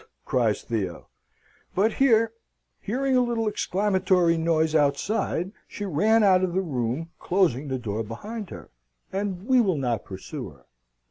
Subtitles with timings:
[0.25, 1.09] cries Theo.
[1.75, 2.33] But here,
[2.79, 8.01] hearing a little exclamatory noise outside, she ran out of the room, closing the door
[8.01, 8.71] behind her.
[9.13, 10.65] And we will not pursue her.